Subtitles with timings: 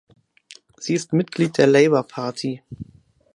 [0.79, 2.63] Sie ist Mitglied der Labour Party.